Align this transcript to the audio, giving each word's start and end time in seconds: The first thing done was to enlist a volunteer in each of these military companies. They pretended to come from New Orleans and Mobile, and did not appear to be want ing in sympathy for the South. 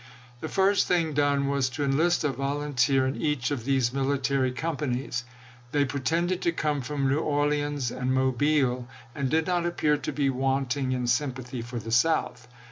The 0.39 0.49
first 0.49 0.87
thing 0.87 1.13
done 1.13 1.45
was 1.47 1.69
to 1.69 1.83
enlist 1.83 2.23
a 2.23 2.31
volunteer 2.31 3.05
in 3.05 3.15
each 3.15 3.51
of 3.51 3.65
these 3.65 3.93
military 3.93 4.51
companies. 4.51 5.25
They 5.71 5.85
pretended 5.85 6.41
to 6.41 6.51
come 6.51 6.81
from 6.81 7.07
New 7.07 7.19
Orleans 7.19 7.91
and 7.91 8.11
Mobile, 8.11 8.87
and 9.13 9.29
did 9.29 9.45
not 9.45 9.63
appear 9.67 9.97
to 9.97 10.11
be 10.11 10.31
want 10.31 10.75
ing 10.75 10.91
in 10.91 11.05
sympathy 11.05 11.61
for 11.61 11.77
the 11.77 11.91
South. 11.91 12.47